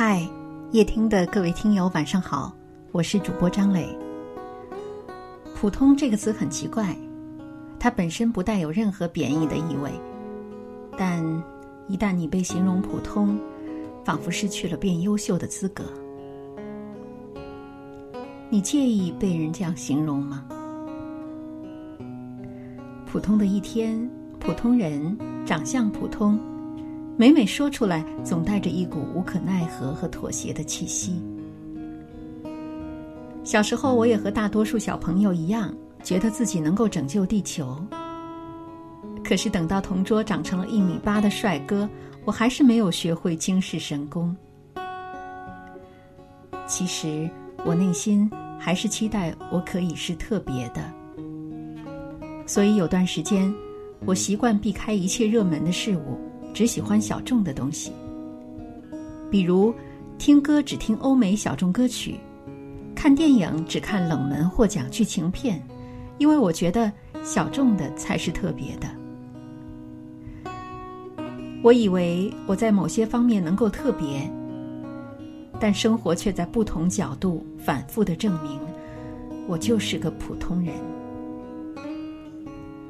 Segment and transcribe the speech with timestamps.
[0.00, 0.22] 嗨，
[0.70, 2.54] 夜听的各位听友，晚上好，
[2.92, 3.84] 我是主播张磊。
[5.56, 6.96] 普通这个词很奇怪，
[7.80, 9.90] 它本身不带有任何贬义的意味，
[10.96, 11.20] 但
[11.88, 13.36] 一旦你被形容普通，
[14.04, 15.82] 仿佛失去了变优秀的资格。
[18.48, 20.44] 你介意被人这样形容吗？
[23.04, 24.08] 普通的一天，
[24.38, 26.38] 普通人，长相普通。
[27.20, 31.20] 每每说出来，总带着一股无可奈何和妥协的气息。
[33.42, 37.76] 小时候，我也和大多数小朋友一样，觉得自己能够拯救地球。
[39.24, 41.90] 可是等到同桌长成了一米八的帅哥，
[42.24, 44.34] 我还是没有学会惊世神功。
[46.68, 47.28] 其实，
[47.64, 48.30] 我内心
[48.60, 50.88] 还是期待我可以是特别的。
[52.46, 53.52] 所以有段时间，
[54.06, 56.16] 我习惯避开一切热门的事物。
[56.58, 57.92] 只喜欢小众的东西，
[59.30, 59.72] 比如
[60.18, 62.18] 听歌只听欧美小众歌曲，
[62.96, 65.64] 看电影只看冷门或讲剧情片，
[66.18, 66.90] 因为我觉得
[67.22, 68.88] 小众的才是特别的。
[71.62, 74.28] 我以为我在某些方面能够特别，
[75.60, 78.58] 但生活却在不同角度反复的证明，
[79.46, 80.74] 我就是个普通人。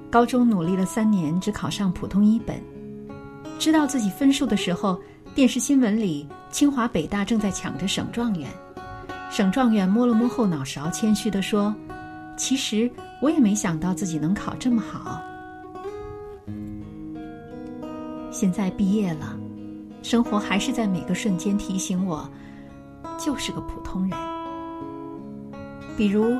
[0.08, 2.58] 高中努力了三年，只考上普通一本。
[3.58, 4.98] 知道自己分数的时候，
[5.34, 8.48] 电视新闻里清华北大正在抢着省状元。
[9.30, 11.74] 省状元摸了摸后脑勺，谦虚地说
[12.38, 15.20] ：“其实我也没想到自己能考这么好。”
[18.30, 19.36] 现在毕业了，
[20.02, 22.30] 生活还是在每个瞬间提醒我，
[23.18, 24.16] 就是个普通人。
[25.96, 26.38] 比如，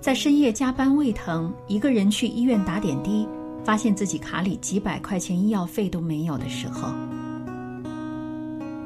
[0.00, 3.28] 在深夜加班胃疼，一个人去医院打点滴。
[3.64, 6.88] 发现自己卡里几百块钱医药费都没有的时候，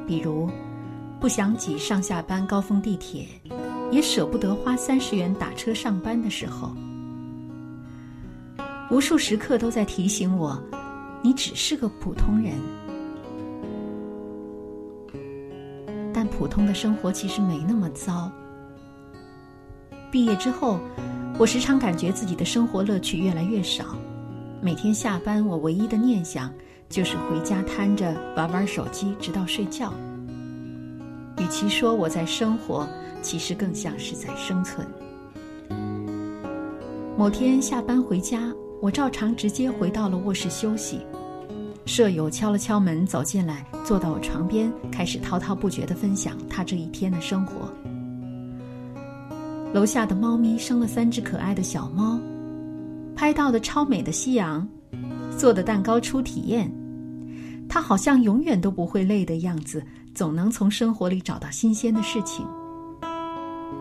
[0.05, 0.49] 比如
[1.19, 3.25] 不想挤上下班高峰地铁，
[3.91, 6.71] 也舍不得花三十元打车上班的时候，
[8.91, 10.61] 无数时刻都在提醒我，
[11.23, 12.53] 你只是个普通人。
[16.13, 18.31] 但普通的生活其实没那么糟。
[20.11, 20.79] 毕业之后，
[21.37, 23.97] 我时常感觉自己的生活乐趣越来越少。
[24.61, 26.51] 每天下班，我唯一的念想
[26.89, 29.93] 就是回家瘫着玩玩手机，直到睡觉。
[31.37, 32.87] 与其说我在生活，
[33.21, 34.87] 其实更像是在生存。
[37.17, 38.51] 某天下班回家，
[38.81, 40.99] 我照常直接回到了卧室休息。
[41.85, 47.71] 舍友敲了敲门，走进来，坐到我床边，开始滔滔不绝地分享他这一天的生活。
[49.73, 52.19] 楼下的猫咪生了三只可爱的小猫。
[53.15, 54.67] 拍到的超美的夕阳，
[55.37, 56.69] 做的蛋糕初体验，
[57.67, 59.81] 他好像永远都不会累的样子，
[60.13, 62.45] 总能从生活里找到新鲜的事情。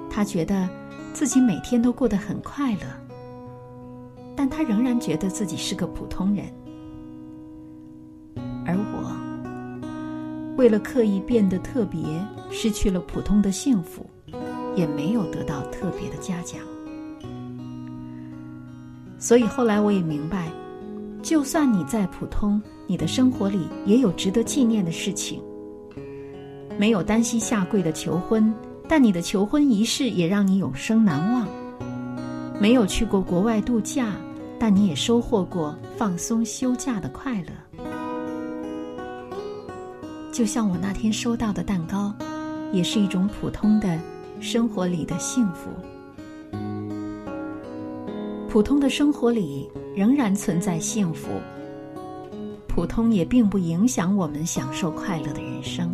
[0.08, 0.68] 他觉得
[1.12, 2.86] 自己每天都过得很快乐，
[4.36, 6.44] 但他仍然觉得自己是个普通人。
[8.64, 12.00] 而我，为了刻意变得特别，
[12.50, 14.08] 失去了普通的幸福，
[14.76, 16.60] 也没有得到特别的嘉奖。
[19.24, 20.52] 所以后来我也明白，
[21.22, 25.42] 就算你再普通，你的生活里也有值得纪念的事情。
[26.78, 28.54] 没有单膝下跪的求婚，
[28.86, 31.48] 但你的求婚仪式也让你永生难忘。
[32.60, 34.12] 没有去过国外度假，
[34.58, 37.86] 但你也收获过放松休假的快乐。
[40.30, 42.14] 就像我那天收到的蛋糕，
[42.74, 43.98] 也是一种普通的
[44.38, 45.70] 生活里的幸福。
[48.54, 51.28] 普通的生活里仍然存在幸福，
[52.68, 55.92] 普通也并不影响我们享受快乐的人生，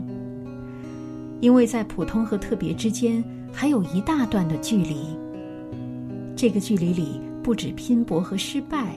[1.40, 5.06] 因为在普通和特别之间还有一大段的距离。
[6.36, 8.94] 这个距离里不止拼搏和失败，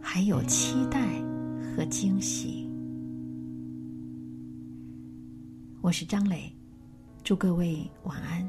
[0.00, 1.06] 还有期待
[1.76, 2.66] 和惊喜。
[5.82, 6.50] 我是张磊，
[7.22, 8.48] 祝各位晚安。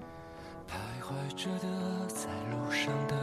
[0.69, 3.22] 徘徊着的，在路上的。